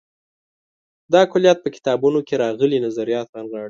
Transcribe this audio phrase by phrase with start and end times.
[1.13, 3.59] دا کُلیت په کتابونو کې راغلي نظریات رانغاړي.